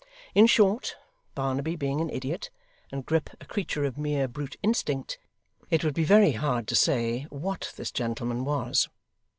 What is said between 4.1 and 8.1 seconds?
brute instinct, it would be very hard to say what this